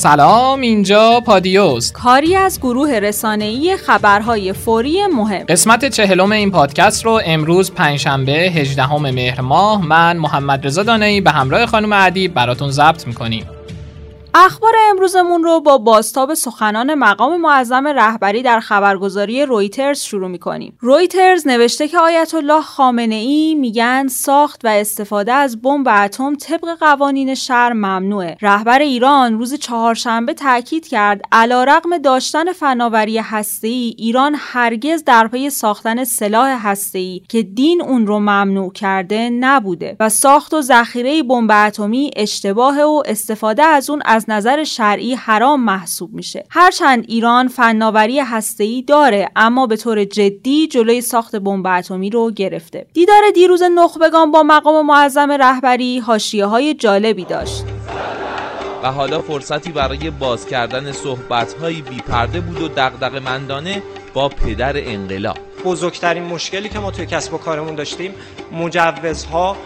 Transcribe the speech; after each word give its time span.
سلام 0.00 0.60
اینجا 0.60 1.20
پادیوس 1.26 1.92
کاری 1.92 2.36
از 2.36 2.60
گروه 2.60 2.90
رسانه‌ای 2.90 3.76
خبرهای 3.76 4.52
فوری 4.52 5.06
مهم. 5.06 5.44
قسمت 5.46 5.84
چهلم 5.84 6.32
این 6.32 6.50
پادکست 6.50 7.04
رو 7.04 7.20
امروز 7.24 7.72
پنجشنبه 7.72 8.32
18 8.32 8.92
مهر 8.92 9.40
ماه 9.40 9.86
من 9.86 10.16
محمد 10.16 10.66
رضا 10.66 10.82
دانایی 10.82 11.20
به 11.20 11.30
همراه 11.30 11.66
خانم 11.66 11.94
عدی 11.94 12.28
براتون 12.28 12.70
ضبط 12.70 13.06
می‌کنیم. 13.06 13.46
اخبار 14.34 14.72
امروزمون 14.90 15.42
رو 15.42 15.60
با 15.60 15.78
باستاب 15.78 16.34
سخنان 16.34 16.94
مقام 16.94 17.40
معظم 17.40 17.86
رهبری 17.86 18.42
در 18.42 18.60
خبرگزاری 18.60 19.46
رویترز 19.46 20.00
شروع 20.00 20.28
می‌کنیم. 20.28 20.76
رویترز 20.80 21.46
نوشته 21.46 21.88
که 21.88 21.98
آیت 21.98 22.34
الله 22.34 22.62
خامنه 22.62 23.14
ای 23.14 23.54
میگن 23.54 24.08
ساخت 24.08 24.64
و 24.64 24.68
استفاده 24.68 25.32
از 25.32 25.62
بمب 25.62 25.88
اتم 25.88 26.34
طبق 26.34 26.78
قوانین 26.80 27.34
شهر 27.34 27.72
ممنوعه. 27.72 28.36
رهبر 28.42 28.78
ایران 28.78 29.38
روز 29.38 29.54
چهارشنبه 29.54 30.34
تاکید 30.34 30.88
کرد 30.88 31.20
علیرغم 31.32 31.98
داشتن 31.98 32.52
فناوری 32.52 33.18
هسته‌ای 33.18 33.94
ایران 33.98 34.36
هرگز 34.38 35.04
در 35.04 35.28
پی 35.28 35.50
ساختن 35.50 36.04
سلاح 36.04 36.68
هسته‌ای 36.68 37.22
که 37.28 37.42
دین 37.42 37.82
اون 37.82 38.06
رو 38.06 38.18
ممنوع 38.18 38.72
کرده 38.72 39.30
نبوده 39.30 39.96
و 40.00 40.08
ساخت 40.08 40.54
و 40.54 40.62
ذخیره 40.62 41.22
بمب 41.22 41.50
اتمی 41.54 42.10
اشتباه 42.16 42.82
و 42.82 43.02
استفاده 43.06 43.62
از 43.62 43.90
اون 43.90 44.02
از 44.20 44.30
نظر 44.30 44.64
شرعی 44.64 45.14
حرام 45.14 45.64
محسوب 45.64 46.12
میشه. 46.12 46.44
هرچند 46.50 47.04
ایران 47.08 47.48
فناوری 47.48 48.20
هسته‌ای 48.20 48.82
داره 48.82 49.30
اما 49.36 49.66
به 49.66 49.76
طور 49.76 50.04
جدی 50.04 50.66
جلوی 50.66 51.00
ساخت 51.00 51.36
بمب 51.36 51.66
اتمی 51.66 52.10
رو 52.10 52.30
گرفته. 52.30 52.86
دیدار 52.92 53.22
دیروز 53.34 53.62
نخبگان 53.62 54.30
با 54.30 54.42
مقام 54.42 54.86
معظم 54.86 55.32
رهبری 55.32 55.98
حاشیه 55.98 56.44
های 56.44 56.74
جالبی 56.74 57.24
داشت. 57.24 57.64
و 58.82 58.92
حالا 58.92 59.20
فرصتی 59.20 59.72
برای 59.72 60.10
باز 60.10 60.46
کردن 60.46 60.92
صحبت‌های 60.92 61.82
بیپرده 61.82 62.40
بود 62.40 62.62
و 62.62 62.68
دغدغه 62.68 63.20
مندانه 63.20 63.82
با 64.14 64.28
پدر 64.28 64.72
انقلاب. 64.76 65.36
بزرگترین 65.64 66.22
مشکلی 66.22 66.68
که 66.68 66.78
ما 66.78 66.90
توی 66.90 67.06
کسب 67.06 67.34
و 67.34 67.38
کارمون 67.38 67.74
داشتیم 67.74 68.14
مجوزها 68.52 69.56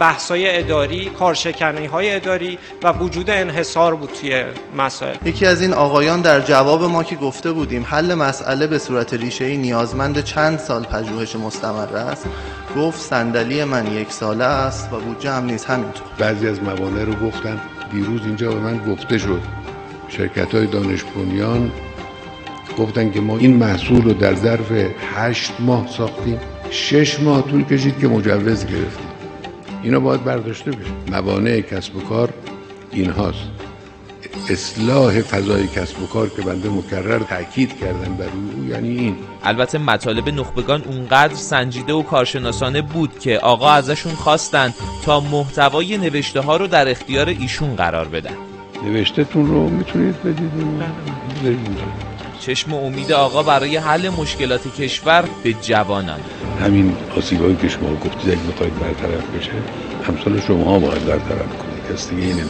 بحثای 0.00 0.58
اداری 0.58 1.10
کارشکنی 1.10 1.86
های 1.86 2.14
اداری 2.14 2.58
و 2.82 2.92
وجود 2.92 3.30
انحصار 3.30 3.94
بود 3.94 4.10
توی 4.20 4.44
مسائل. 4.76 5.16
یکی 5.24 5.46
از 5.46 5.62
این 5.62 5.72
آقایان 5.72 6.20
در 6.20 6.40
جواب 6.40 6.84
ما 6.84 7.04
که 7.04 7.16
گفته 7.16 7.52
بودیم 7.52 7.86
حل 7.88 8.14
مسئله 8.14 8.66
به 8.66 8.78
صورت 8.78 9.14
ریشه 9.14 9.44
ای 9.44 9.56
نیازمند 9.56 10.24
چند 10.24 10.58
سال 10.58 10.84
پژوهش 10.84 11.36
مستمر 11.36 11.96
است 11.96 12.26
گفت 12.76 13.00
صندلی 13.00 13.64
من 13.64 13.92
یک 13.92 14.12
ساله 14.12 14.44
است 14.44 14.92
و 14.92 15.00
بودجه 15.00 15.30
هم 15.30 15.44
نیز 15.44 15.64
همینطور. 15.64 16.06
بعضی 16.18 16.48
از 16.48 16.62
موانع 16.62 17.04
رو 17.04 17.12
گفتن 17.12 17.60
دیروز 17.92 18.20
اینجا 18.24 18.48
به 18.48 18.60
من 18.60 18.92
گفته 18.92 19.18
شد. 19.18 19.40
شرکت 20.08 20.54
های 20.54 20.66
دانش 20.66 21.04
بنیان 21.04 21.72
گفتن 22.78 23.12
که 23.12 23.20
ما 23.20 23.38
این 23.38 23.56
محصول 23.56 24.02
رو 24.02 24.12
در 24.12 24.34
ظرف 24.34 24.72
هشت 25.14 25.52
ماه 25.58 25.88
ساختیم. 25.88 26.40
شش 26.70 27.20
ماه 27.20 27.42
طول 27.42 27.64
کشید 27.64 27.98
که 27.98 28.08
مجوز 28.08 28.66
گرفتیم. 28.66 29.10
اینا 29.82 30.00
باید 30.00 30.24
برداشته 30.24 30.70
بشه. 30.70 30.90
موانع 31.10 31.60
کسب 31.60 31.96
و 31.96 32.00
کار 32.00 32.28
این 32.92 33.10
هاست 33.10 33.48
اصلاح 34.50 35.20
فضای 35.20 35.66
کسب 35.66 36.02
و 36.02 36.06
کار 36.06 36.28
که 36.28 36.42
بنده 36.42 36.68
مکرر 36.68 37.18
تاکید 37.18 37.78
کردم 37.78 38.14
بر 38.14 38.24
او 38.24 38.68
یعنی 38.68 38.98
این. 38.98 39.16
البته 39.42 39.78
مطالب 39.78 40.28
نخبگان 40.28 40.82
اونقدر 40.84 41.34
سنجیده 41.34 41.92
و 41.92 42.02
کارشناسانه 42.02 42.82
بود 42.82 43.18
که 43.18 43.38
آقا 43.38 43.70
ازشون 43.70 44.12
خواستن 44.12 44.74
تا 45.04 45.20
محتوای 45.20 45.98
نوشته 45.98 46.40
ها 46.40 46.56
رو 46.56 46.66
در 46.66 46.88
اختیار 46.88 47.28
ایشون 47.28 47.76
قرار 47.76 48.08
بدن. 48.08 48.34
نوشته 48.84 49.24
تون 49.24 49.46
رو 49.46 49.68
می‌تونید 49.68 50.22
بدید؟ 50.22 50.50
چشم 52.40 52.74
امید 52.74 53.12
آقا 53.12 53.42
برای 53.42 53.76
حل 53.76 54.08
مشکلات 54.08 54.74
کشور 54.80 55.24
به 55.42 55.52
جوانان. 55.52 56.20
همین 56.60 56.96
آسیبایی 57.16 57.56
که 57.56 57.68
شما 57.68 57.94
گفتید 57.94 58.30
اگه 58.30 58.52
بخواید 58.54 58.74
برطرف 58.74 59.24
بشه 59.38 59.52
همسال 60.06 60.40
شما 60.40 60.78
باید 60.78 61.04
برطرف 61.06 61.56
کنید. 61.58 61.70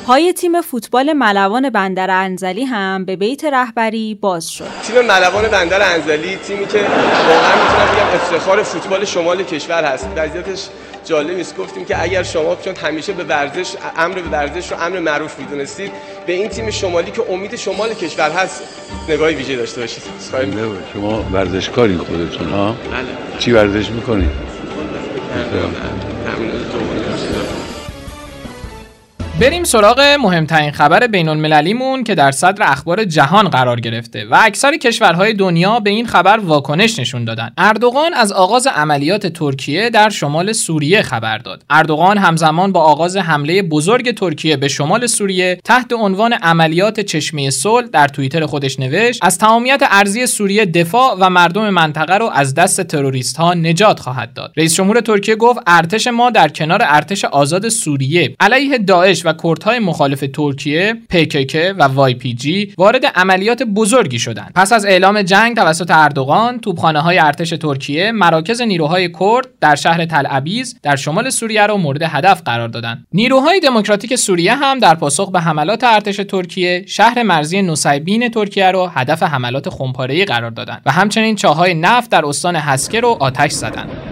پای 0.06 0.32
تیم 0.32 0.60
فوتبال 0.60 1.12
ملوان 1.12 1.70
بندر 1.70 2.10
انزلی 2.10 2.64
هم 2.64 3.04
به 3.04 3.16
بیت 3.16 3.44
رهبری 3.44 4.18
باز 4.20 4.50
شد. 4.50 4.64
تیم 4.82 5.00
ملوان 5.00 5.48
بندر 5.48 5.94
انزلی 5.94 6.36
تیمی 6.36 6.66
که 6.66 6.78
واقعا 6.78 7.54
می‌تونم 7.62 7.86
بگم 7.92 8.14
افتخار 8.14 8.62
فوتبال 8.62 9.04
شمال 9.04 9.42
کشور 9.42 9.84
هست. 9.84 10.08
وضعیتش 10.16 10.68
جالب 11.04 11.38
است 11.38 11.56
گفتیم 11.56 11.84
که 11.84 12.02
اگر 12.02 12.22
شما 12.22 12.56
چون 12.56 12.76
همیشه 12.76 13.12
به 13.12 13.24
ورزش 13.24 13.74
امر 13.96 14.14
به 14.14 14.28
ورزش 14.28 14.72
رو 14.72 14.80
امر 14.80 14.98
معروف 14.98 15.38
می‌دونستید 15.38 15.92
به 16.26 16.32
این 16.32 16.48
تیم 16.48 16.70
شمالی 16.70 17.10
که 17.10 17.22
امید 17.30 17.56
شمال 17.56 17.94
کشور 17.94 18.30
هست 18.30 18.62
نگاه 19.08 19.28
ویژه 19.28 19.56
داشته 19.56 19.80
باشید. 19.80 20.02
شما 20.92 21.22
ورزشکاری 21.32 21.96
خودتون 21.96 22.48
ها؟ 22.48 22.72
بله. 22.72 23.38
چی 23.38 23.52
ورزش 23.52 23.90
می‌کنید 23.90 24.30
بریم 29.40 29.64
سراغ 29.64 30.00
مهمترین 30.00 30.70
خبر 30.70 31.06
بین 31.06 31.28
المللیمون 31.28 32.04
که 32.04 32.14
در 32.14 32.30
صدر 32.30 32.62
اخبار 32.72 33.04
جهان 33.04 33.48
قرار 33.48 33.80
گرفته 33.80 34.24
و 34.30 34.38
اکثر 34.42 34.76
کشورهای 34.76 35.32
دنیا 35.34 35.80
به 35.80 35.90
این 35.90 36.06
خبر 36.06 36.38
واکنش 36.38 36.98
نشون 36.98 37.24
دادن. 37.24 37.50
اردوغان 37.58 38.14
از 38.14 38.32
آغاز 38.32 38.66
عملیات 38.66 39.26
ترکیه 39.26 39.90
در 39.90 40.08
شمال 40.08 40.52
سوریه 40.52 41.02
خبر 41.02 41.38
داد. 41.38 41.64
اردوغان 41.70 42.18
همزمان 42.18 42.72
با 42.72 42.80
آغاز 42.80 43.16
حمله 43.16 43.62
بزرگ 43.62 44.14
ترکیه 44.14 44.56
به 44.56 44.68
شمال 44.68 45.06
سوریه 45.06 45.60
تحت 45.64 45.92
عنوان 45.92 46.32
عملیات 46.32 47.00
چشمه 47.00 47.50
صلح 47.50 47.86
در 47.86 48.08
توییتر 48.08 48.46
خودش 48.46 48.80
نوشت 48.80 49.20
از 49.22 49.38
تمامیت 49.38 49.82
ارزی 49.90 50.26
سوریه 50.26 50.64
دفاع 50.64 51.16
و 51.20 51.30
مردم 51.30 51.70
منطقه 51.70 52.14
رو 52.14 52.30
از 52.34 52.54
دست 52.54 52.80
تروریست 52.80 53.36
ها 53.36 53.54
نجات 53.54 54.00
خواهد 54.00 54.32
داد. 54.34 54.52
رئیس 54.56 54.74
جمهور 54.74 55.00
ترکیه 55.00 55.36
گفت 55.36 55.60
ارتش 55.66 56.06
ما 56.06 56.30
در 56.30 56.48
کنار 56.48 56.80
ارتش 56.84 57.24
آزاد 57.24 57.68
سوریه 57.68 58.36
علیه 58.40 58.78
داعش 58.78 59.26
و 59.26 59.29
کردهای 59.44 59.78
مخالف 59.78 60.24
ترکیه 60.34 60.96
PKK 61.12 61.54
و 61.78 62.10
YPG 62.10 62.74
وارد 62.78 63.06
عملیات 63.06 63.62
بزرگی 63.62 64.18
شدند. 64.18 64.52
پس 64.54 64.72
از 64.72 64.84
اعلام 64.84 65.22
جنگ 65.22 65.56
توسط 65.56 65.90
اردوغان 65.90 66.60
توپخانه 66.60 67.00
های 67.00 67.18
ارتش 67.18 67.50
ترکیه 67.50 68.12
مراکز 68.12 68.60
نیروهای 68.60 69.08
کرد 69.20 69.48
در 69.60 69.74
شهر 69.74 70.04
تل 70.04 70.26
ابیز 70.30 70.76
در 70.82 70.96
شمال 70.96 71.30
سوریه 71.30 71.66
را 71.66 71.76
مورد 71.76 72.02
هدف 72.02 72.42
قرار 72.42 72.68
دادند. 72.68 73.06
نیروهای 73.12 73.60
دموکراتیک 73.60 74.14
سوریه 74.16 74.54
هم 74.54 74.78
در 74.78 74.94
پاسخ 74.94 75.30
به 75.30 75.40
حملات 75.40 75.84
ارتش 75.84 76.16
ترکیه 76.16 76.84
شهر 76.86 77.22
مرزی 77.22 77.62
نوسیبین 77.62 78.28
ترکیه 78.28 78.70
را 78.70 78.86
هدف 78.86 79.22
حملات 79.22 79.68
خمپاره‌ای 79.68 80.24
قرار 80.24 80.50
دادند 80.50 80.82
و 80.86 80.92
همچنین 80.92 81.36
چاهای 81.36 81.74
نفت 81.74 82.10
در 82.10 82.26
استان 82.26 82.56
هسکه 82.56 83.00
رو 83.00 83.16
آتش 83.20 83.52
زدند. 83.52 84.09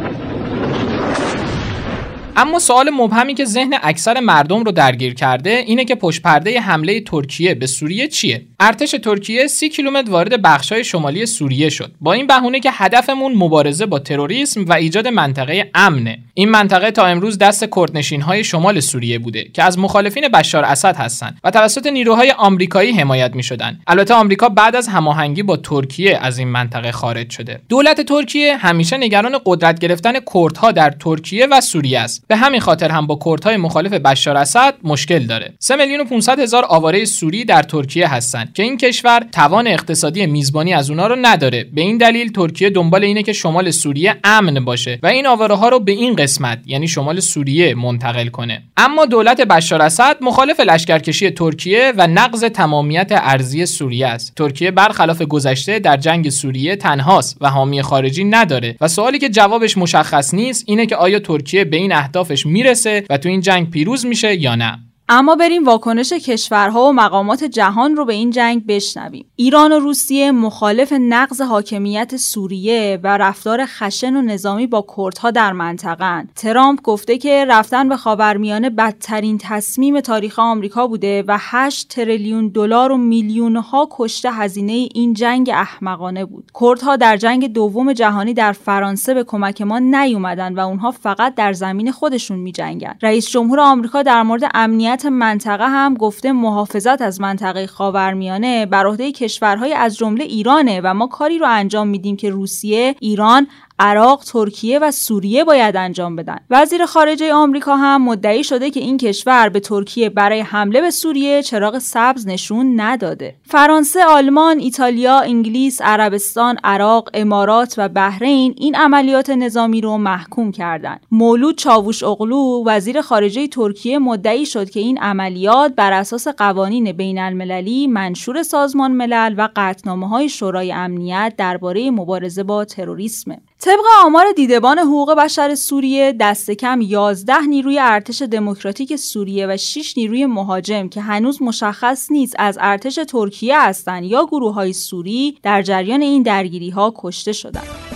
اما 2.40 2.58
سوال 2.58 2.90
مبهمی 2.90 3.34
که 3.34 3.44
ذهن 3.44 3.74
اکثر 3.82 4.20
مردم 4.20 4.64
رو 4.64 4.72
درگیر 4.72 5.14
کرده 5.14 5.50
اینه 5.50 5.84
که 5.84 5.94
پشت 5.94 6.22
پرده 6.22 6.60
حمله 6.60 7.00
ترکیه 7.00 7.54
به 7.54 7.66
سوریه 7.66 8.08
چیه؟ 8.08 8.46
ارتش 8.60 8.90
ترکیه 8.90 9.46
سی 9.46 9.68
کیلومتر 9.68 10.10
وارد 10.10 10.42
بخشهای 10.42 10.84
شمالی 10.84 11.26
سوریه 11.26 11.70
شد. 11.70 11.92
با 12.00 12.12
این 12.12 12.26
بهونه 12.26 12.60
که 12.60 12.70
هدفمون 12.72 13.34
مبارزه 13.34 13.86
با 13.86 13.98
تروریسم 13.98 14.64
و 14.64 14.72
ایجاد 14.72 15.08
منطقه 15.08 15.70
امنه. 15.74 16.18
این 16.38 16.50
منطقه 16.50 16.90
تا 16.90 17.06
امروز 17.06 17.38
دست 17.38 17.64
کردنشین 17.76 18.20
های 18.20 18.44
شمال 18.44 18.80
سوریه 18.80 19.18
بوده 19.18 19.44
که 19.44 19.62
از 19.62 19.78
مخالفین 19.78 20.28
بشار 20.28 20.64
اسد 20.64 20.96
هستند 20.96 21.38
و 21.44 21.50
توسط 21.50 21.86
نیروهای 21.86 22.30
آمریکایی 22.30 22.92
حمایت 22.92 23.34
می 23.34 23.42
شدن. 23.42 23.80
البته 23.86 24.14
آمریکا 24.14 24.48
بعد 24.48 24.76
از 24.76 24.88
هماهنگی 24.88 25.42
با 25.42 25.56
ترکیه 25.56 26.18
از 26.22 26.38
این 26.38 26.48
منطقه 26.48 26.92
خارج 26.92 27.30
شده. 27.30 27.60
دولت 27.68 28.00
ترکیه 28.00 28.56
همیشه 28.56 28.96
نگران 28.96 29.38
قدرت 29.46 29.78
گرفتن 29.78 30.12
کردها 30.34 30.72
در 30.72 30.90
ترکیه 30.90 31.46
و 31.50 31.60
سوریه 31.60 32.00
است. 32.00 32.24
به 32.28 32.36
همین 32.36 32.60
خاطر 32.60 32.90
هم 32.90 33.06
با 33.06 33.18
کردهای 33.24 33.56
مخالف 33.56 33.92
بشار 33.92 34.36
اسد 34.36 34.74
مشکل 34.82 35.26
داره. 35.26 35.54
3 35.58 35.76
میلیون 35.76 36.00
و 36.00 36.04
500 36.04 36.40
هزار 36.40 36.64
آواره 36.68 37.04
سوری 37.04 37.44
در 37.44 37.62
ترکیه 37.62 38.08
هستند 38.08 38.52
که 38.54 38.62
این 38.62 38.76
کشور 38.76 39.26
توان 39.32 39.66
اقتصادی 39.66 40.26
میزبانی 40.26 40.74
از 40.74 40.90
اونها 40.90 41.06
رو 41.06 41.16
نداره. 41.22 41.64
به 41.64 41.80
این 41.80 41.98
دلیل 41.98 42.32
ترکیه 42.32 42.70
دنبال 42.70 43.04
اینه 43.04 43.22
که 43.22 43.32
شمال 43.32 43.70
سوریه 43.70 44.16
امن 44.24 44.64
باشه 44.64 44.98
و 45.02 45.06
این 45.06 45.26
آواره 45.26 45.54
ها 45.54 45.68
رو 45.68 45.80
به 45.80 45.92
این 45.92 46.18
قسمت 46.28 46.58
یعنی 46.66 46.88
شمال 46.88 47.20
سوریه 47.20 47.74
منتقل 47.74 48.28
کنه. 48.28 48.62
اما 48.76 49.06
دولت 49.06 49.40
بشار 49.40 49.82
اسد 49.82 50.16
مخالف 50.20 50.60
لشکرکشی 50.60 51.30
ترکیه 51.30 51.92
و 51.96 52.06
نقض 52.06 52.44
تمامیت 52.44 53.08
ارزی 53.10 53.66
سوریه 53.66 54.06
است. 54.06 54.32
ترکیه 54.36 54.70
برخلاف 54.70 55.22
گذشته 55.22 55.78
در 55.78 55.96
جنگ 55.96 56.28
سوریه 56.30 56.76
تنهاست 56.76 57.36
و 57.40 57.50
حامی 57.50 57.82
خارجی 57.82 58.24
نداره. 58.24 58.76
و 58.80 58.88
سوالی 58.88 59.18
که 59.18 59.28
جوابش 59.28 59.78
مشخص 59.78 60.34
نیست 60.34 60.64
اینه 60.66 60.86
که 60.86 60.96
آیا 60.96 61.18
ترکیه 61.18 61.64
به 61.64 61.76
این 61.76 61.92
اهدافش 61.92 62.46
می‌رسه 62.46 63.04
و 63.10 63.18
تو 63.18 63.28
این 63.28 63.40
جنگ 63.40 63.70
پیروز 63.70 64.06
میشه 64.06 64.34
یا 64.34 64.54
نه. 64.54 64.78
اما 65.10 65.36
بریم 65.36 65.64
واکنش 65.64 66.12
کشورها 66.12 66.88
و 66.88 66.92
مقامات 66.92 67.44
جهان 67.44 67.96
رو 67.96 68.04
به 68.04 68.12
این 68.12 68.30
جنگ 68.30 68.66
بشنویم. 68.66 69.26
ایران 69.36 69.72
و 69.72 69.78
روسیه 69.78 70.32
مخالف 70.32 70.92
نقض 70.92 71.40
حاکمیت 71.40 72.16
سوریه 72.16 73.00
و 73.02 73.18
رفتار 73.18 73.66
خشن 73.66 74.16
و 74.16 74.22
نظامی 74.22 74.66
با 74.66 74.86
کردها 74.96 75.30
در 75.30 75.52
منطقه 75.52 76.24
ترامپ 76.36 76.82
گفته 76.82 77.18
که 77.18 77.44
رفتن 77.48 77.88
به 77.88 77.96
خاورمیانه 77.96 78.70
بدترین 78.70 79.38
تصمیم 79.38 80.00
تاریخ 80.00 80.38
آمریکا 80.38 80.86
بوده 80.86 81.24
و 81.28 81.36
8 81.40 81.88
تریلیون 81.88 82.48
دلار 82.48 82.92
و 82.92 82.96
میلیونها 82.96 83.88
کشته 83.90 84.32
هزینه 84.32 84.72
این 84.72 85.14
جنگ 85.14 85.50
احمقانه 85.54 86.24
بود. 86.24 86.50
کردها 86.60 86.96
در 86.96 87.16
جنگ 87.16 87.52
دوم 87.52 87.92
جهانی 87.92 88.34
در 88.34 88.52
فرانسه 88.52 89.14
به 89.14 89.24
کمک 89.24 89.62
ما 89.62 89.78
نیومدن 89.78 90.54
و 90.54 90.60
اونها 90.60 90.90
فقط 90.90 91.34
در 91.34 91.52
زمین 91.52 91.92
خودشون 91.92 92.38
میجنگن. 92.38 92.98
رئیس 93.02 93.28
جمهور 93.30 93.60
آمریکا 93.60 94.02
در 94.02 94.22
مورد 94.22 94.50
امنیت 94.54 94.97
منطقه 95.06 95.68
هم 95.68 95.94
گفته 95.94 96.32
محافظت 96.32 97.02
از 97.02 97.20
منطقه 97.20 97.66
خاورمیانه 97.66 98.66
بر 98.66 98.86
عهده 98.86 99.12
کشورهای 99.12 99.72
از 99.72 99.96
جمله 99.96 100.24
ایرانه 100.24 100.80
و 100.84 100.94
ما 100.94 101.06
کاری 101.06 101.38
رو 101.38 101.46
انجام 101.48 101.88
میدیم 101.88 102.16
که 102.16 102.30
روسیه، 102.30 102.94
ایران، 103.00 103.46
عراق، 103.78 104.24
ترکیه 104.24 104.78
و 104.78 104.90
سوریه 104.90 105.44
باید 105.44 105.76
انجام 105.76 106.16
بدن. 106.16 106.38
وزیر 106.50 106.86
خارجه 106.86 107.32
آمریکا 107.32 107.76
هم 107.76 108.02
مدعی 108.02 108.44
شده 108.44 108.70
که 108.70 108.80
این 108.80 108.96
کشور 108.96 109.48
به 109.48 109.60
ترکیه 109.60 110.10
برای 110.10 110.40
حمله 110.40 110.80
به 110.80 110.90
سوریه 110.90 111.42
چراغ 111.42 111.78
سبز 111.78 112.26
نشون 112.26 112.80
نداده. 112.80 113.34
فرانسه، 113.44 114.04
آلمان، 114.04 114.58
ایتالیا، 114.58 115.20
انگلیس، 115.20 115.82
عربستان، 115.82 116.58
عراق، 116.64 117.10
امارات 117.14 117.74
و 117.78 117.88
بحرین 117.88 118.54
این 118.56 118.76
عملیات 118.76 119.30
نظامی 119.30 119.80
رو 119.80 119.98
محکوم 119.98 120.52
کردند. 120.52 121.00
مولود 121.10 121.58
چاووش 121.58 122.02
اغلو 122.02 122.64
وزیر 122.66 123.00
خارجه 123.00 123.46
ترکیه 123.46 123.98
مدعی 123.98 124.46
شد 124.46 124.70
که 124.70 124.80
این 124.80 124.98
عملیات 124.98 125.72
بر 125.74 125.92
اساس 125.92 126.28
قوانین 126.28 126.92
بین 126.92 127.18
المللی 127.18 127.86
منشور 127.86 128.42
سازمان 128.42 128.92
ملل 128.92 129.34
و 129.38 129.48
قطنامه 129.56 130.08
های 130.08 130.28
شورای 130.28 130.72
امنیت 130.72 131.34
درباره 131.36 131.90
مبارزه 131.90 132.42
با 132.42 132.64
تروریسم. 132.64 133.36
طبق 133.60 133.84
آمار 134.04 134.32
دیدبان 134.32 134.78
حقوق 134.78 135.14
بشر 135.14 135.54
سوریه 135.54 136.12
دست 136.20 136.50
کم 136.50 136.80
11 136.80 137.40
نیروی 137.40 137.78
ارتش 137.78 138.22
دموکراتیک 138.22 138.96
سوریه 138.96 139.46
و 139.46 139.56
6 139.56 139.94
نیروی 139.96 140.26
مهاجم 140.26 140.88
که 140.88 141.00
هنوز 141.00 141.42
مشخص 141.42 142.10
نیست 142.10 142.34
از 142.38 142.58
ارتش 142.60 142.98
ترکیه 143.08 143.60
هستند 143.60 144.04
یا 144.04 144.26
گروه 144.26 144.54
های 144.54 144.72
سوری 144.72 145.38
در 145.42 145.62
جریان 145.62 146.02
این 146.02 146.22
درگیری 146.22 146.70
ها 146.70 146.94
کشته 146.96 147.32
شدند. 147.32 147.87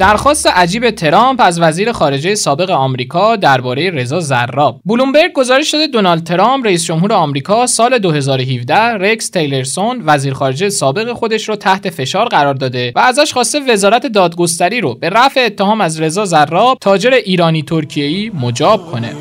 درخواست 0.00 0.46
عجیب 0.46 0.90
ترامپ 0.90 1.40
از 1.40 1.60
وزیر 1.60 1.92
خارجه 1.92 2.34
سابق 2.34 2.70
آمریکا 2.70 3.36
درباره 3.36 3.90
رضا 3.90 4.20
زراب. 4.20 4.80
بلومبرگ 4.84 5.32
گزارش 5.32 5.70
داده 5.70 5.86
دونالد 5.86 6.24
ترامپ 6.24 6.66
رئیس 6.66 6.84
جمهور 6.84 7.12
آمریکا 7.12 7.66
سال 7.66 7.98
2017 7.98 8.74
رکس 8.74 9.30
تیلرسون 9.30 10.02
وزیر 10.06 10.34
خارجه 10.34 10.68
سابق 10.68 11.12
خودش 11.12 11.48
رو 11.48 11.56
تحت 11.56 11.90
فشار 11.90 12.26
قرار 12.26 12.54
داده 12.54 12.92
و 12.96 12.98
ازش 12.98 13.32
خواسته 13.32 13.60
وزارت 13.72 14.06
دادگستری 14.06 14.80
رو 14.80 14.94
به 14.94 15.10
رفع 15.10 15.40
اتهام 15.46 15.80
از 15.80 16.00
رضا 16.00 16.24
زراب 16.24 16.78
تاجر 16.80 17.10
ایرانی 17.10 17.62
ترکیه‌ای 17.62 18.30
مجاب 18.34 18.92
کنه. 18.92 19.14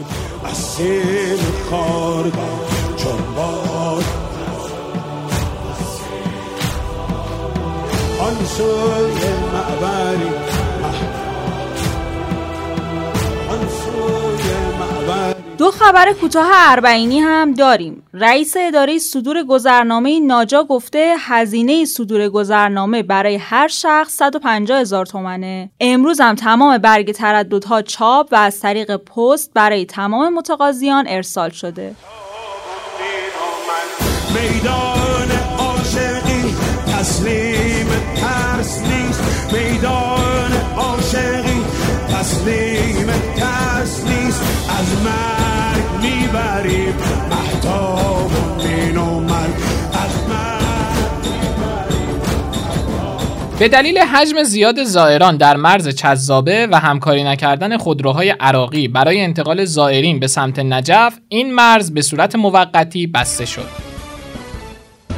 دو 15.60 15.72
خبر 15.72 16.14
کوتاه 16.14 16.48
اربعینی 16.52 17.20
هم 17.20 17.54
داریم. 17.54 18.04
رئیس 18.14 18.54
اداره 18.58 18.98
صدور 18.98 19.44
گذرنامه 19.44 20.20
ناجا 20.20 20.64
گفته 20.64 21.16
هزینه 21.20 21.86
صدور 21.86 22.30
گذرنامه 22.30 23.04
برای 23.04 23.36
هر 23.36 23.68
شخص 23.68 24.12
150 24.12 24.80
هزار 24.80 25.06
تومنه. 25.06 25.70
امروز 25.80 26.22
هم 26.22 26.36
تمام 26.36 26.78
برگ 26.78 27.12
ترددها 27.12 27.82
چاپ 27.82 28.28
و 28.32 28.36
از 28.36 28.60
طریق 28.60 28.96
پست 28.96 29.52
برای 29.54 29.86
تمام 29.86 30.34
متقاضیان 30.34 31.06
ارسال 31.08 31.50
شده. 31.50 31.96
میدان 34.34 35.32
عاشقی 35.58 36.56
تسلیم 36.88 37.88
می‌بریم 46.32 46.94
محتاب 47.30 48.32
و 48.96 49.20
من. 49.20 49.50
به 53.60 53.68
دلیل 53.70 53.98
حجم 53.98 54.44
زیاد 54.44 54.84
زائران 54.84 55.38
در 55.38 55.58
مرز 55.58 55.88
چذابه 55.88 56.68
و 56.72 56.80
همکاری 56.80 57.24
نکردن 57.24 57.78
خودروهای 57.78 58.30
عراقی 58.30 58.88
برای 58.88 59.22
انتقال 59.22 59.66
زائرین 59.66 60.20
به 60.20 60.28
سمت 60.28 60.60
نجف 60.60 61.14
این 61.30 61.54
مرز 61.54 61.92
به 61.92 62.02
صورت 62.02 62.36
موقتی 62.36 63.08
بسته 63.08 63.46
شد. 63.46 63.89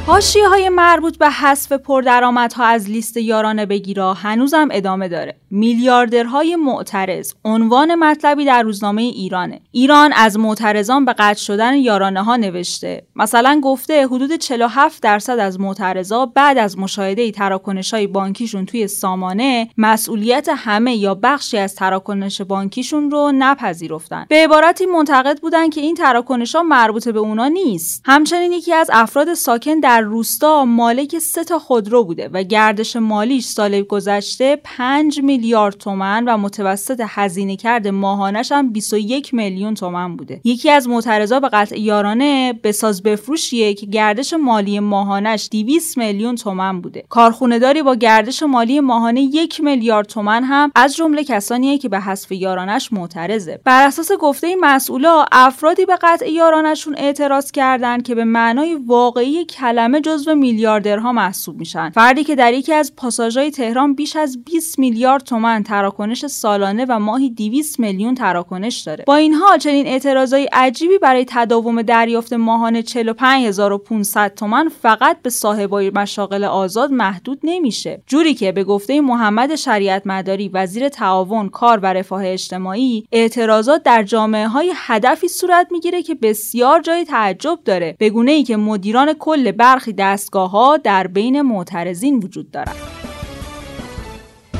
حاشیه 0.06 0.48
های 0.48 0.68
مربوط 0.68 1.18
به 1.18 1.30
حذف 1.30 1.72
پردرآمدها 1.72 2.64
از 2.64 2.90
لیست 2.90 3.16
یارانه 3.16 3.66
بگیرا 3.66 4.14
هنوزم 4.14 4.68
ادامه 4.70 5.08
داره. 5.08 5.36
میلیاردرهای 5.50 6.56
معترض 6.56 7.32
عنوان 7.44 7.94
مطلبی 7.94 8.44
در 8.44 8.62
روزنامه 8.62 9.02
ایرانه. 9.02 9.60
ایران 9.70 10.12
از 10.12 10.38
معترضان 10.38 11.04
به 11.04 11.12
قطع 11.12 11.40
شدن 11.40 11.76
یارانه 11.76 12.22
ها 12.22 12.36
نوشته. 12.36 13.06
مثلا 13.16 13.60
گفته 13.64 14.06
حدود 14.06 14.32
47 14.32 15.02
درصد 15.02 15.38
از 15.38 15.60
معترضا 15.60 16.26
بعد 16.26 16.58
از 16.58 16.78
مشاهده 16.78 17.30
تراکنش 17.30 17.94
های 17.94 18.06
بانکیشون 18.06 18.66
توی 18.66 18.86
سامانه 18.86 19.68
مسئولیت 19.78 20.48
همه 20.56 20.96
یا 20.96 21.14
بخشی 21.14 21.58
از 21.58 21.74
تراکنش 21.74 22.40
بانکیشون 22.40 23.10
رو 23.10 23.32
نپذیرفتن. 23.34 24.26
به 24.28 24.36
عبارتی 24.44 24.86
منتقد 24.86 25.38
بودن 25.40 25.70
که 25.70 25.80
این 25.80 25.94
تراکنش 25.94 26.54
ها 26.54 26.62
مربوط 26.62 27.08
به 27.08 27.18
اونا 27.18 27.48
نیست. 27.48 28.02
همچنین 28.04 28.52
یکی 28.52 28.72
از 28.72 28.90
افراد 28.92 29.34
ساکن 29.34 29.80
در 29.80 29.91
در 29.92 30.00
روستا 30.00 30.64
مالک 30.64 31.18
سه 31.18 31.44
تا 31.44 31.58
خودرو 31.58 32.04
بوده 32.04 32.30
و 32.32 32.42
گردش 32.42 32.96
مالیش 32.96 33.44
سال 33.44 33.82
گذشته 33.82 34.60
5 34.64 35.20
میلیارد 35.20 35.74
تومن 35.74 36.24
و 36.24 36.36
متوسط 36.36 37.02
هزینه 37.08 37.56
کرده 37.56 37.90
ماهانش 37.90 38.52
هم 38.52 38.72
21 38.72 39.34
میلیون 39.34 39.74
تومن 39.74 40.16
بوده. 40.16 40.40
یکی 40.44 40.70
از 40.70 40.88
معترضا 40.88 41.40
به 41.40 41.48
قطع 41.48 41.80
یارانه 41.80 42.52
بساز 42.52 43.02
بفروشیه 43.02 43.74
که 43.74 43.86
گردش 43.86 44.32
مالی 44.32 44.80
ماهانش 44.80 45.48
200 45.50 45.98
میلیون 45.98 46.36
تومن 46.36 46.80
بوده. 46.80 47.04
کارخونه 47.08 47.58
داری 47.58 47.82
با 47.82 47.94
گردش 47.94 48.42
مالی 48.42 48.80
ماهانه 48.80 49.20
یک 49.20 49.60
میلیارد 49.60 50.06
تومن 50.06 50.44
هم 50.44 50.72
از 50.74 50.96
جمله 50.96 51.24
کسانیه 51.24 51.78
که 51.78 51.88
به 51.88 52.00
حذف 52.00 52.32
یارانش 52.32 52.92
معترضه. 52.92 53.60
بر 53.64 53.86
اساس 53.86 54.12
گفته 54.20 54.56
مسئولا 54.60 55.24
افرادی 55.32 55.86
به 55.86 55.98
قطع 56.02 56.30
یارانشون 56.30 56.94
اعتراض 56.98 57.50
کردند 57.50 58.02
که 58.02 58.14
به 58.14 58.24
معنای 58.24 58.74
واقعی 58.74 59.44
کلمه 59.44 59.81
کلمه 59.82 60.00
جزو 60.00 60.34
میلیاردرها 60.34 61.12
محسوب 61.12 61.58
میشن. 61.58 61.90
فردی 61.90 62.24
که 62.24 62.34
در 62.34 62.54
یکی 62.54 62.72
از 62.72 62.92
پاساژهای 62.96 63.50
تهران 63.50 63.94
بیش 63.94 64.16
از 64.16 64.44
20 64.44 64.78
میلیارد 64.78 65.22
تومن 65.22 65.62
تراکنش 65.62 66.26
سالانه 66.26 66.86
و 66.88 66.98
ماهی 66.98 67.30
200 67.30 67.80
میلیون 67.80 68.14
تراکنش 68.14 68.80
داره. 68.80 69.04
با 69.06 69.16
این 69.16 69.34
حال 69.34 69.58
چنین 69.58 69.86
اعتراضای 69.86 70.48
عجیبی 70.52 70.98
برای 70.98 71.24
تداوم 71.28 71.82
دریافت 71.82 72.32
ماهانه 72.32 72.82
45500 72.82 74.34
تومن 74.34 74.68
فقط 74.82 75.22
به 75.22 75.30
صاحبای 75.30 75.90
مشاغل 75.90 76.44
آزاد 76.44 76.92
محدود 76.92 77.40
نمیشه. 77.42 78.02
جوری 78.06 78.34
که 78.34 78.52
به 78.52 78.64
گفته 78.64 79.00
محمد 79.00 79.54
شریعت 79.54 80.02
مداری 80.06 80.48
وزیر 80.48 80.88
تعاون 80.88 81.48
کار 81.48 81.78
و 81.78 81.86
رفاه 81.86 82.26
اجتماعی 82.26 83.06
اعتراضات 83.12 83.82
در 83.82 84.02
جامعه 84.02 84.48
های 84.48 84.72
هدفی 84.76 85.28
صورت 85.28 85.66
می‌گیره 85.70 86.02
که 86.02 86.14
بسیار 86.14 86.80
جای 86.80 87.04
تعجب 87.04 87.58
داره. 87.64 87.96
به 87.98 88.10
گونه 88.10 88.32
ای 88.32 88.42
که 88.42 88.56
مدیران 88.56 89.12
کل 89.12 89.52
برخی 89.72 89.92
دستگاه 89.92 90.50
ها 90.50 90.76
در 90.76 91.06
بین 91.06 91.42
معترضین 91.42 92.18
وجود 92.18 92.50
دارند. 92.50 92.76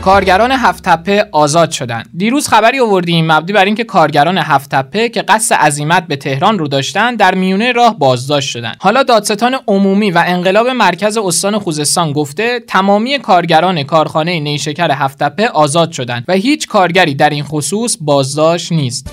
کارگران 0.03 0.53
هفت 0.53 0.85
تپه 0.85 1.29
آزاد 1.33 1.71
شدند. 1.71 2.11
دیروز 2.17 2.49
خبری 2.49 2.81
آوردیم 2.81 3.33
مبدی 3.33 3.53
بر 3.53 3.65
اینکه 3.65 3.85
کارگران 3.85 4.39
هفت 4.39 4.71
تپه 4.71 5.09
که 5.09 5.23
قصد 5.23 5.55
عزیمت 5.55 6.07
به 6.07 6.17
تهران 6.17 6.59
رو 6.59 6.69
داشتن 6.69 7.15
در 7.15 7.35
میونه 7.35 7.73
راه 7.73 7.99
بازداشت 7.99 8.51
شدند. 8.51 8.77
حالا 8.81 9.03
دادستان 9.03 9.57
عمومی 9.67 10.11
و 10.11 10.25
انقلاب 10.27 10.69
مرکز 10.69 11.17
استان 11.17 11.59
خوزستان 11.59 12.13
گفته 12.13 12.61
تمامی 12.61 13.19
کارگران 13.19 13.83
کارخانه 13.83 14.41
نیشکر 14.41 14.91
هفت 14.91 15.19
تپه 15.19 15.49
آزاد 15.49 15.93
شدند 15.93 16.25
و 16.29 16.33
هیچ 16.33 16.69
کارگری 16.69 17.15
در 17.15 17.31
این 17.31 17.45
خصوص 17.45 17.97
بازداشت 18.01 18.73
نیست. 18.73 19.11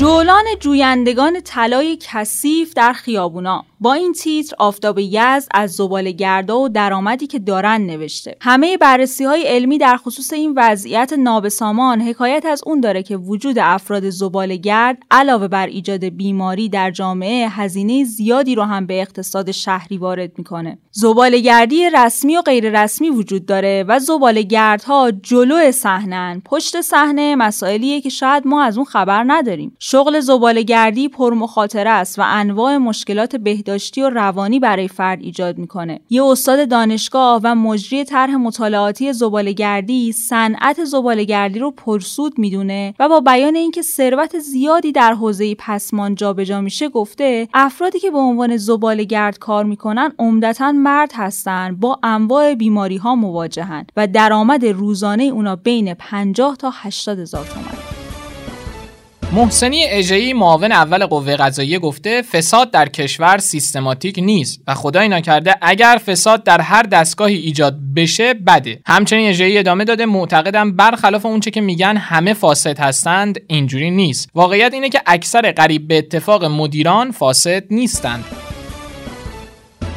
جولان 0.00 0.44
جویندگان 0.60 1.40
طلای 1.40 1.98
کثیف 2.00 2.74
در 2.74 2.92
خیابونا. 2.92 3.64
با 3.80 3.92
این 3.92 4.12
تیتر 4.12 4.54
آفتاب 4.58 4.98
یزد 4.98 5.48
از 5.54 5.72
زبالگردا 5.72 6.58
و 6.58 6.68
درآمدی 6.68 7.26
که 7.26 7.38
دارن 7.38 7.80
نوشته. 7.80 8.36
همه 8.40 8.76
بررسی 8.76 9.24
های 9.24 9.42
علمی 9.42 9.78
در 9.78 9.96
خصوص 9.96 10.32
این 10.32 10.52
وضعیت 10.56 11.12
نابسامان 11.12 12.00
حکایت 12.00 12.46
از 12.46 12.62
اون 12.66 12.80
داره 12.80 13.02
که 13.02 13.16
وجود 13.16 13.58
افراد 13.58 14.10
زبالگرد 14.10 14.98
علاوه 15.10 15.48
بر 15.48 15.66
ایجاد 15.66 16.04
بیماری 16.04 16.68
در 16.68 16.90
جامعه 16.90 17.48
هزینه 17.48 18.04
زیادی 18.04 18.54
رو 18.54 18.62
هم 18.62 18.86
به 18.86 19.00
اقتصاد 19.00 19.50
شهری 19.50 19.98
وارد 19.98 20.32
می‌کنه. 20.38 20.78
زبالگردی 20.90 21.90
رسمی 21.90 22.36
و 22.36 22.42
غیر 22.42 22.82
رسمی 22.82 23.10
وجود 23.10 23.46
داره 23.46 23.84
و 23.88 23.98
زبالگردها 23.98 25.10
جلو 25.10 25.72
صحنن 25.72 26.42
پشت 26.44 26.80
صحنه 26.80 27.36
مسائلیه 27.36 28.00
که 28.00 28.08
شاید 28.08 28.46
ما 28.46 28.62
از 28.62 28.76
اون 28.76 28.84
خبر 28.84 29.24
نداریم. 29.26 29.76
شغل 29.90 30.20
زبالگردی 30.20 31.08
پرمخاطره 31.08 31.90
است 31.90 32.18
و 32.18 32.22
انواع 32.26 32.76
مشکلات 32.76 33.36
بهداشتی 33.36 34.02
و 34.02 34.10
روانی 34.10 34.60
برای 34.60 34.88
فرد 34.88 35.20
ایجاد 35.20 35.58
می‌کنه. 35.58 36.00
یه 36.10 36.24
استاد 36.24 36.68
دانشگاه 36.68 37.40
و 37.44 37.54
مجری 37.54 38.04
طرح 38.04 38.36
مطالعاتی 38.36 39.12
زبالگردی 39.12 40.12
صنعت 40.12 40.84
زبالگردی 40.84 41.58
رو 41.58 41.70
پرسود 41.70 42.38
می‌دونه 42.38 42.94
و 42.98 43.08
با 43.08 43.20
بیان 43.20 43.54
اینکه 43.54 43.82
ثروت 43.82 44.38
زیادی 44.38 44.92
در 44.92 45.12
حوزه 45.12 45.54
پسمان 45.54 46.14
جابجا 46.14 46.60
میشه 46.60 46.88
گفته 46.88 47.48
افرادی 47.54 47.98
که 47.98 48.10
به 48.10 48.18
عنوان 48.18 48.56
زبالگرد 48.56 49.38
کار 49.38 49.64
می‌کنن 49.64 50.12
عمدتا 50.18 50.72
مرد 50.72 51.12
هستن 51.14 51.76
با 51.76 51.98
انواع 52.02 52.54
بیماری 52.54 52.96
ها 52.96 53.14
مواجهن 53.14 53.86
و 53.96 54.06
درآمد 54.06 54.66
روزانه 54.66 55.24
اونا 55.24 55.56
بین 55.56 55.94
50 55.94 56.56
تا 56.56 56.70
80 56.74 57.18
هزار 57.18 57.44
تومن. 57.44 57.99
محسنی 59.32 59.84
اژه‌ای 59.84 60.32
معاون 60.32 60.72
اول 60.72 61.06
قوه 61.06 61.36
قضاییه 61.36 61.78
گفته 61.78 62.22
فساد 62.22 62.70
در 62.70 62.88
کشور 62.88 63.38
سیستماتیک 63.38 64.18
نیست 64.18 64.60
و 64.66 64.74
خدای 64.74 65.08
نکرده 65.08 65.54
اگر 65.62 66.00
فساد 66.06 66.44
در 66.44 66.60
هر 66.60 66.82
دستگاهی 66.82 67.36
ایجاد 67.36 67.78
بشه 67.96 68.34
بده. 68.34 68.80
همچنین 68.86 69.28
اژه‌ای 69.28 69.58
ادامه 69.58 69.84
داده 69.84 70.06
معتقدم 70.06 70.76
برخلاف 70.76 71.26
اونچه 71.26 71.50
که 71.50 71.60
میگن 71.60 71.96
همه 71.96 72.34
فاسد 72.34 72.78
هستند 72.78 73.40
اینجوری 73.46 73.90
نیست. 73.90 74.28
واقعیت 74.34 74.74
اینه 74.74 74.88
که 74.88 75.02
اکثر 75.06 75.52
قریب 75.52 75.88
به 75.88 75.98
اتفاق 75.98 76.44
مدیران 76.44 77.10
فاسد 77.10 77.64
نیستند. 77.70 78.24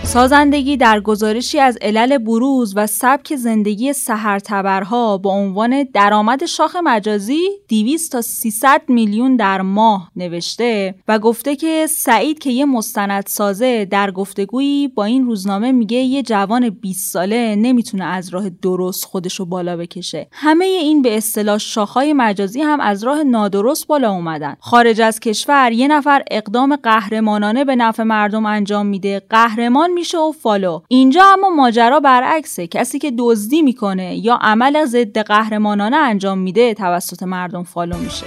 سازندگی 0.03 0.77
در 0.77 0.99
گزارشی 0.99 1.59
از 1.59 1.77
علل 1.81 2.17
بروز 2.17 2.73
و 2.75 2.87
سبک 2.87 3.35
زندگی 3.35 3.93
سهرتبرها 3.93 5.17
با 5.17 5.29
عنوان 5.29 5.83
درآمد 5.93 6.45
شاخ 6.45 6.75
مجازی 6.83 7.49
200 7.69 8.11
تا 8.11 8.21
300 8.21 8.81
میلیون 8.87 9.35
در 9.35 9.61
ماه 9.61 10.11
نوشته 10.15 10.95
و 11.07 11.19
گفته 11.19 11.55
که 11.55 11.87
سعید 11.89 12.39
که 12.39 12.49
یه 12.49 12.65
مستند 12.65 13.23
سازه 13.27 13.85
در 13.85 14.11
گفتگویی 14.11 14.87
با 14.87 15.03
این 15.03 15.25
روزنامه 15.25 15.71
میگه 15.71 15.97
یه 15.97 16.23
جوان 16.23 16.69
20 16.69 17.13
ساله 17.13 17.55
نمی‌تونه 17.55 18.05
از 18.05 18.29
راه 18.29 18.49
درست 18.49 19.05
خودشو 19.05 19.45
بالا 19.45 19.77
بکشه. 19.77 20.27
همه 20.31 20.65
این 20.65 21.01
به 21.01 21.17
اصطلاح 21.17 21.57
شاخهای 21.57 22.13
مجازی 22.13 22.61
هم 22.61 22.79
از 22.79 23.03
راه 23.03 23.23
نادرست 23.23 23.87
بالا 23.87 24.11
اومدن. 24.11 24.55
خارج 24.59 25.01
از 25.01 25.19
کشور 25.19 25.71
یه 25.71 25.87
نفر 25.87 26.23
اقدام 26.31 26.75
قهرمانانه 26.75 27.65
به 27.65 27.75
نفع 27.75 28.03
مردم 28.03 28.45
انجام 28.45 28.85
میده. 28.85 29.21
قهرمان 29.29 29.92
میشه 29.93 30.17
و 30.17 30.31
follow. 30.31 30.81
اینجا 30.87 31.23
اما 31.23 31.49
ماجرا 31.49 31.99
برعکسه. 31.99 32.67
کسی 32.67 32.99
که 32.99 33.13
دزدی 33.19 33.61
می‌کنه 33.61 34.15
یا 34.17 34.39
عمل 34.41 34.85
ضد 34.85 35.17
قهرمانانه 35.17 35.97
انجام 35.97 36.37
میده 36.37 36.73
توسط 36.73 37.23
مردم 37.23 37.63
follow 37.63 37.97
میشه. 37.97 38.25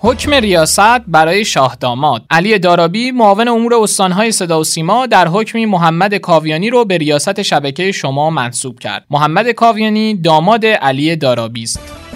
حکم 0.00 0.34
ریاست 0.34 0.98
برای 1.06 1.44
شاه 1.44 1.76
داماد. 1.80 2.22
علی 2.30 2.58
دارابی 2.58 3.10
معاون 3.10 3.48
امور 3.48 3.74
استانهای 3.74 4.32
صدا 4.32 4.60
و 4.60 4.64
سیما 4.64 5.06
در 5.06 5.28
حکمی 5.28 5.66
محمد 5.66 6.14
کاویانی 6.14 6.70
رو 6.70 6.84
به 6.84 6.98
ریاست 6.98 7.42
شبکه 7.42 7.92
شما 7.92 8.30
منصوب 8.30 8.78
کرد. 8.78 9.04
محمد 9.10 9.50
کاویانی 9.50 10.14
داماد 10.14 10.66
علی 10.66 11.16
دارابی 11.16 11.62
است. 11.62 12.07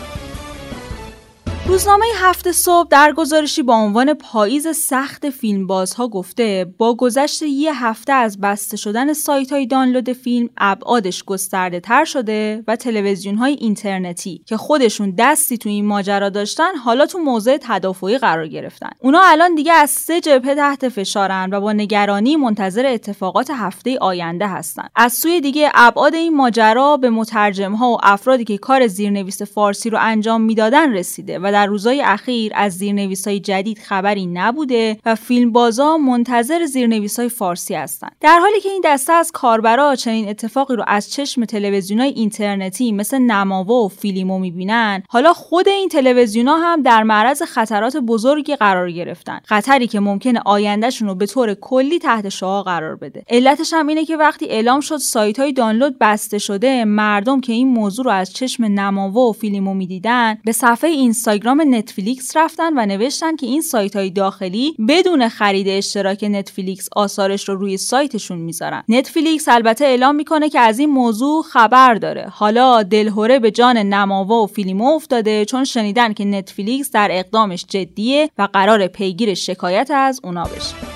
روزنامه 1.67 2.05
هفته 2.17 2.53
صبح 2.53 2.89
در 2.89 3.13
گزارشی 3.13 3.63
با 3.63 3.75
عنوان 3.75 4.15
پاییز 4.15 4.69
سخت 4.77 5.31
فیلم 5.31 5.67
بازها 5.67 6.09
گفته 6.09 6.75
با 6.79 6.95
گذشت 6.95 7.43
یه 7.43 7.85
هفته 7.85 8.13
از 8.13 8.41
بسته 8.41 8.77
شدن 8.77 9.13
سایت 9.13 9.53
های 9.53 9.67
دانلود 9.67 10.13
فیلم 10.13 10.49
ابعادش 10.59 11.25
گسترده 11.25 11.81
تر 11.81 12.05
شده 12.05 12.65
و 12.67 12.77
تلویزیون 12.77 13.35
های 13.35 13.53
اینترنتی 13.53 14.43
که 14.47 14.57
خودشون 14.57 15.15
دستی 15.19 15.59
تو 15.59 15.69
این 15.69 15.87
ماجرا 15.87 16.29
داشتن 16.29 16.77
حالا 16.85 17.07
تو 17.07 17.19
موضع 17.19 17.59
تدافعی 17.61 18.19
قرار 18.19 18.49
گرفتن. 18.49 18.91
اونا 18.99 19.21
الان 19.25 19.55
دیگه 19.55 19.73
از 19.73 19.91
سه 19.91 20.21
جبهه 20.21 20.55
تحت 20.55 20.89
فشارن 20.89 21.49
و 21.53 21.61
با 21.61 21.73
نگرانی 21.73 22.37
منتظر 22.37 22.87
اتفاقات 22.87 23.51
هفته 23.51 23.99
آینده 23.99 24.47
هستن. 24.47 24.89
از 24.97 25.13
سوی 25.13 25.41
دیگه 25.41 25.71
ابعاد 25.75 26.15
این 26.15 26.37
ماجرا 26.37 26.97
به 26.97 27.11
مترجم 27.11 27.73
ها 27.73 27.91
و 27.91 27.99
افرادی 28.03 28.45
که 28.45 28.59
کار 28.59 28.87
زیرنویس 28.87 29.43
فارسی 29.43 29.91
رو 29.91 29.99
انجام 30.01 30.41
می‌دادن 30.41 30.93
رسیده 30.93 31.39
و 31.39 31.52
در 31.53 31.67
روزهای 31.67 32.03
اخیر 32.03 32.53
از 32.55 32.73
زیرنویس 32.73 33.29
های 33.29 33.41
جدید 33.41 33.79
خبری 33.79 34.27
نبوده 34.27 34.99
و 35.05 35.15
فیلم 35.15 35.53
بازا 35.53 35.97
منتظر 35.97 36.67
زیرنویس 36.67 37.19
های 37.19 37.29
فارسی 37.29 37.75
هستند. 37.75 38.17
در 38.21 38.39
حالی 38.39 38.61
که 38.61 38.69
این 38.69 38.83
دسته 38.85 39.13
از 39.13 39.31
کاربرا 39.33 39.95
چنین 39.95 40.29
اتفاقی 40.29 40.77
رو 40.77 40.85
از 40.87 41.11
چشم 41.13 41.45
تلویزیون 41.45 42.01
های 42.01 42.11
اینترنتی 42.11 42.93
مثل 42.93 43.19
نماوا 43.19 43.75
و 43.75 43.89
فیلیمو 43.89 44.39
می‌بینن 44.39 45.03
حالا 45.09 45.33
خود 45.33 45.69
این 45.69 45.89
تلویزیون 45.89 46.49
ها 46.49 46.59
هم 46.59 46.83
در 46.83 47.03
معرض 47.03 47.43
خطرات 47.43 47.97
بزرگی 47.97 48.57
قرار 48.57 48.91
گرفتن. 48.91 49.41
خطری 49.45 49.87
که 49.87 50.01
ممکنه 50.01 50.41
آیندهشون 50.45 51.09
رو 51.09 51.15
به 51.15 51.27
طور 51.27 51.55
کلی 51.55 51.99
تحت 51.99 52.29
شعاع 52.29 52.63
قرار 52.63 52.97
بده. 52.97 53.25
علتش 53.29 53.73
هم 53.73 53.87
اینه 53.87 54.05
که 54.05 54.17
وقتی 54.17 54.47
اعلام 54.47 54.81
شد 54.81 54.97
سایت 54.97 55.41
های 55.41 55.53
دانلود 55.53 55.97
بسته 56.01 56.39
شده 56.39 56.85
مردم 56.85 57.41
که 57.41 57.53
این 57.53 57.69
موضوع 57.69 58.05
رو 58.05 58.11
از 58.11 58.33
چشم 58.33 58.65
نماوا 58.65 59.21
و 59.21 59.33
فیلیمو 59.33 59.75
می‌دیدن 59.75 60.39
به 60.45 60.53
صفحه 60.53 60.91
اینستاگرام 60.91 61.42
اینستاگرام 61.43 61.75
نتفلیکس 61.75 62.37
رفتن 62.37 62.73
و 62.77 62.87
نوشتن 62.87 63.37
که 63.37 63.47
این 63.47 63.61
سایت 63.61 63.97
های 63.97 64.11
داخلی 64.11 64.77
بدون 64.89 65.29
خرید 65.29 65.69
اشتراک 65.69 66.25
نتفلیکس 66.25 66.89
آثارش 66.97 67.49
رو 67.49 67.55
روی 67.55 67.77
سایتشون 67.77 68.39
می‌ذارن. 68.39 68.83
نتفلیکس 68.89 69.49
البته 69.49 69.85
اعلام 69.85 70.15
می‌کنه 70.15 70.49
که 70.49 70.61
از 70.61 70.79
این 70.79 70.91
موضوع 70.91 71.43
خبر 71.43 71.95
داره. 71.95 72.27
حالا 72.31 72.83
دلهوره 72.83 73.39
به 73.39 73.51
جان 73.51 73.77
نماوا 73.77 74.43
و 74.43 74.47
فیلیمو 74.47 74.95
افتاده 74.95 75.45
چون 75.45 75.65
شنیدن 75.65 76.13
که 76.13 76.25
نتفلیکس 76.25 76.91
در 76.91 77.09
اقدامش 77.13 77.65
جدیه 77.69 78.31
و 78.39 78.49
قراره 78.53 78.87
پیگیر 78.87 79.35
شکایت 79.35 79.91
از 79.91 80.21
اونا 80.25 80.45
بشه. 80.45 80.92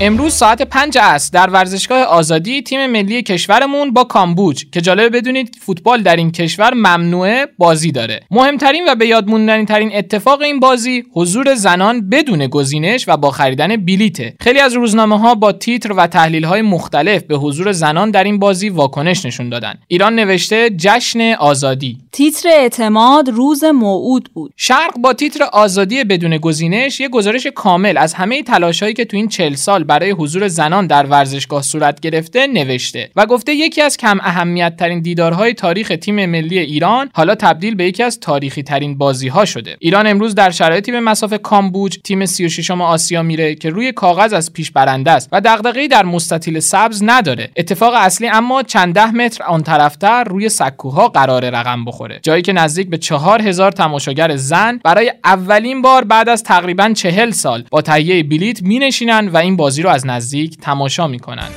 امروز 0.00 0.34
ساعت 0.34 0.62
5 0.62 0.98
است. 1.00 1.32
در 1.32 1.50
ورزشگاه 1.50 2.02
آزادی 2.02 2.62
تیم 2.62 2.86
ملی 2.86 3.22
کشورمون 3.22 3.90
با 3.90 4.04
کامبوج 4.04 4.64
که 4.72 4.80
جالب 4.80 5.16
بدونید 5.16 5.56
فوتبال 5.60 6.02
در 6.02 6.16
این 6.16 6.32
کشور 6.32 6.74
ممنوعه 6.74 7.46
بازی 7.58 7.92
داره. 7.92 8.20
مهمترین 8.30 8.84
و 8.88 8.94
به 8.94 9.06
یاد 9.06 9.24
ترین 9.64 9.90
اتفاق 9.94 10.42
این 10.42 10.60
بازی 10.60 11.04
حضور 11.12 11.54
زنان 11.54 12.10
بدون 12.10 12.46
گزینش 12.46 13.04
و 13.08 13.16
با 13.16 13.30
خریدن 13.30 13.76
بلیته. 13.76 14.34
خیلی 14.40 14.60
از 14.60 14.72
روزنامه 14.72 15.18
ها 15.18 15.34
با 15.34 15.52
تیتر 15.52 15.92
و 15.92 16.06
تحلیل 16.06 16.44
های 16.44 16.62
مختلف 16.62 17.22
به 17.22 17.36
حضور 17.36 17.72
زنان 17.72 18.10
در 18.10 18.24
این 18.24 18.38
بازی 18.38 18.68
واکنش 18.68 19.26
نشون 19.26 19.48
دادن. 19.48 19.74
ایران 19.88 20.14
نوشته 20.14 20.70
جشن 20.70 21.32
آزادی. 21.32 21.98
تیتر 22.12 22.48
اعتماد 22.48 23.28
روز 23.28 23.64
موعود 23.64 24.30
بود. 24.34 24.52
شرق 24.56 24.98
با 24.98 25.12
تیتر 25.12 25.44
آزادی 25.52 26.04
بدون 26.04 26.38
گزینش 26.38 27.00
یه 27.00 27.08
گزارش 27.08 27.46
کامل 27.46 27.96
از 27.96 28.14
همه 28.14 28.42
تلاشهایی 28.42 28.94
که 28.94 29.04
تو 29.04 29.16
این 29.16 29.28
40 29.28 29.54
سال 29.54 29.85
برای 29.86 30.10
حضور 30.10 30.48
زنان 30.48 30.86
در 30.86 31.06
ورزشگاه 31.06 31.62
صورت 31.62 32.00
گرفته 32.00 32.46
نوشته 32.46 33.10
و 33.16 33.26
گفته 33.26 33.54
یکی 33.54 33.82
از 33.82 33.96
کم 33.96 34.18
اهمیت 34.20 34.76
ترین 34.76 35.00
دیدارهای 35.00 35.54
تاریخ 35.54 35.92
تیم 36.00 36.26
ملی 36.26 36.58
ایران 36.58 37.10
حالا 37.14 37.34
تبدیل 37.34 37.74
به 37.74 37.84
یکی 37.84 38.02
از 38.02 38.20
تاریخی 38.20 38.62
ترین 38.62 38.98
بازی 38.98 39.28
ها 39.28 39.44
شده. 39.44 39.76
ایران 39.80 40.06
امروز 40.06 40.34
در 40.34 40.50
شرایطی 40.50 40.92
به 40.92 41.00
مسافه 41.00 41.38
کامبوج 41.38 41.98
تیم 42.04 42.26
36 42.26 42.70
آسیا 42.70 43.22
میره 43.22 43.54
که 43.54 43.70
روی 43.70 43.92
کاغذ 43.92 44.32
از 44.32 44.52
پیش 44.52 44.70
برنده 44.70 45.10
است 45.10 45.28
و 45.32 45.40
دغدغه‌ای 45.40 45.88
در 45.88 46.04
مستطیل 46.04 46.60
سبز 46.60 47.02
نداره. 47.04 47.50
اتفاق 47.56 47.94
اصلی 47.96 48.28
اما 48.28 48.62
چند 48.62 48.94
ده 48.94 49.10
متر 49.10 49.44
آن 49.44 49.62
طرفتر 49.62 50.24
روی 50.24 50.48
سکوها 50.48 51.08
قرار 51.08 51.50
رقم 51.50 51.84
بخوره. 51.84 52.20
جایی 52.22 52.42
که 52.42 52.52
نزدیک 52.52 52.90
به 52.90 52.98
چهار 52.98 53.42
هزار 53.42 53.72
تماشاگر 53.72 54.36
زن 54.36 54.80
برای 54.84 55.12
اولین 55.24 55.82
بار 55.82 56.04
بعد 56.04 56.28
از 56.28 56.42
تقریبا 56.42 56.92
چهل 56.92 57.30
سال 57.30 57.64
با 57.70 57.82
تهیه 57.82 58.22
بلیت 58.22 58.62
مینشینن 58.62 59.28
و 59.28 59.36
این 59.36 59.56
بازی 59.56 59.75
بازی 59.76 59.82
رو 59.82 59.90
از 59.90 60.06
نزدیک 60.06 60.56
تماشا 60.56 61.06
می‌کنن. 61.06 61.48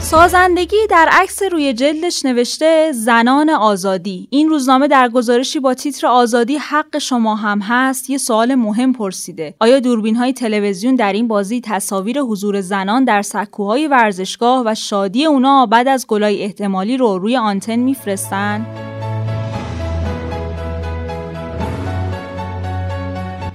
سازندگی 0.00 0.76
در 0.90 1.08
عکس 1.12 1.42
روی 1.42 1.72
جلدش 1.72 2.24
نوشته 2.24 2.92
زنان 2.92 3.50
آزادی. 3.50 4.28
این 4.30 4.48
روزنامه 4.48 4.88
در 4.88 5.08
گزارشی 5.08 5.60
با 5.60 5.74
تیتر 5.74 6.06
آزادی 6.06 6.56
حق 6.56 6.98
شما 6.98 7.34
هم 7.36 7.60
هست 7.60 8.10
یه 8.10 8.18
سوال 8.18 8.54
مهم 8.54 8.92
پرسیده. 8.92 9.54
آیا 9.60 9.80
دوربین 9.80 10.16
های 10.16 10.32
تلویزیون 10.32 10.94
در 10.94 11.12
این 11.12 11.28
بازی 11.28 11.60
تصاویر 11.60 12.20
حضور 12.20 12.60
زنان 12.60 13.04
در 13.04 13.22
سکوهای 13.22 13.88
ورزشگاه 13.88 14.62
و 14.66 14.74
شادی 14.74 15.24
اونا 15.24 15.66
بعد 15.66 15.88
از 15.88 16.06
گلای 16.06 16.42
احتمالی 16.42 16.96
رو 16.96 17.18
روی 17.18 17.36
آنتن 17.36 17.76
میفرستن؟ 17.76 18.66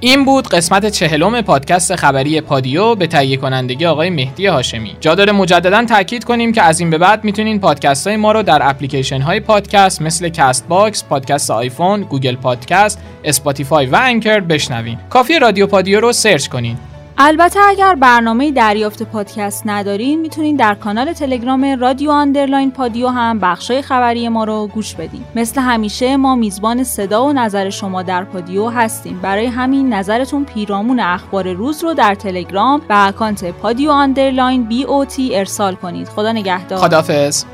این 0.02 0.26
بود 0.26 0.48
قسمت 0.48 0.86
چهلم 0.86 1.42
پادکست 1.42 1.96
خبری 1.96 2.42
پادیو 2.42 2.96
به 2.96 3.08
تهیه 3.08 3.38
کنندگی 3.38 3.86
آقای 3.86 4.10
مهدی 4.10 4.46
هاشمی 4.46 4.96
جا 5.02 5.16
داره 5.16 5.32
مجددا 5.32 5.86
تاکید 5.86 6.24
کنیم 6.24 6.52
که 6.52 6.62
از 6.62 6.80
این 6.80 6.90
به 6.90 6.98
بعد 6.98 7.24
می‌تونین 7.24 7.60
پادکست 7.60 8.08
های 8.08 8.18
ما 8.18 8.32
رو 8.32 8.44
در 8.44 8.70
اپلیکیشن 8.70 9.22
های 9.22 9.40
پادکست 9.40 10.02
مثل 10.02 10.30
Castbox، 10.30 11.04
پادکست 11.04 11.52
آیفون، 11.52 12.02
Google 12.02 12.36
Podcast، 12.36 13.00
Spotify 13.24 13.86
و 13.86 14.00
Anchor 14.02 14.40
بشنوین. 14.40 14.98
کافیه 15.10 15.40
رادیو 15.40 15.68
پادیو 15.68 16.00
رو 16.00 16.12
search 16.12 16.48
کنین. 16.48 16.78
البته 17.22 17.60
اگر 17.68 17.96
برنامه 17.96 18.52
دریافت 18.52 19.04
پادکست 19.04 19.64
ندارین 19.66 20.22
می‌تونین 20.22 20.56
در 20.56 20.76
کانال 20.76 21.14
تلگرام 21.14 21.80
رادیو 21.80 22.12
underline 22.12 22.72
پادیو 22.72 23.08
هم 23.08 23.40
بخشای 23.40 23.82
خبری 23.82 24.30
ما 24.30 24.44
رو 24.44 24.68
گوش 24.68 24.96
بدین. 24.96 25.24
مثل 25.36 25.62
همیشه 25.62 26.18
ما 26.18 26.36
میزبان 26.36 26.84
صدا 26.84 27.26
و 27.26 27.34
نظر 27.34 27.70
شما 27.70 28.04
در 28.04 28.24
پادیو 28.24 28.70
هستیم. 28.70 29.20
برای 29.22 29.46
همین 29.46 29.94
نظرتون 29.94 30.46
پیرامون 30.46 31.00
اخبار 31.00 31.54
روز 31.54 31.84
رو 31.84 31.94
در 31.94 32.16
تلگرام 32.16 32.82
و 32.90 32.94
اکانت 33.08 33.46
پادیو 33.46 33.92
underline 33.92 34.64
B 34.64 34.84
O 34.84 35.06
T 35.06 35.36
ارسال 35.36 35.76
کنید. 35.76 36.08
خدا 36.08 36.32
نگهدار. 36.32 36.80
خدافظ 36.80 37.46